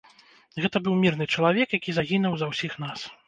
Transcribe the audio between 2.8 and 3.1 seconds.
нас.